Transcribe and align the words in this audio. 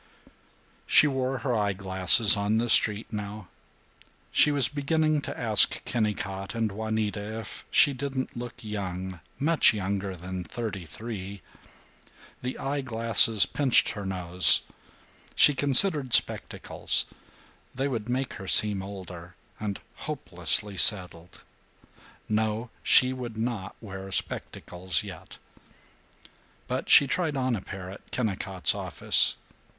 She 0.87 1.05
wore 1.05 1.37
her 1.37 1.55
eye 1.55 1.73
glasses 1.73 2.35
on 2.35 2.57
the 2.57 2.69
street 2.69 3.13
now. 3.13 3.49
She 4.31 4.51
was 4.51 4.67
beginning 4.67 5.21
to 5.21 5.39
ask 5.39 5.85
Kennicott 5.85 6.55
and 6.55 6.71
Juanita 6.71 7.39
if 7.39 7.63
she 7.69 7.93
didn't 7.93 8.35
look 8.35 8.63
young, 8.63 9.19
much 9.37 9.75
younger 9.75 10.15
than 10.15 10.43
thirty 10.43 10.85
three. 10.85 11.43
The 12.41 12.57
eye 12.57 12.81
glasses 12.81 13.45
pinched 13.45 13.89
her 13.89 14.03
nose. 14.03 14.63
She 15.35 15.53
considered 15.53 16.15
spectacles. 16.15 17.05
They 17.75 17.87
would 17.87 18.09
make 18.09 18.33
her 18.39 18.47
seem 18.47 18.81
older, 18.81 19.35
and 19.59 19.79
hopelessly 19.97 20.77
settled. 20.77 21.43
No! 22.27 22.71
She 22.81 23.13
would 23.13 23.37
not 23.37 23.75
wear 23.81 24.11
spectacles 24.11 25.03
yet. 25.03 25.37
But 26.67 26.89
she 26.89 27.05
tried 27.05 27.37
on 27.37 27.55
a 27.55 27.61
pair 27.61 27.91
at 27.91 28.09
Kennicott's 28.09 28.73
office. 28.73 29.35